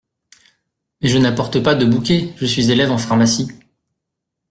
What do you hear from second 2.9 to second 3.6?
en pharmacie…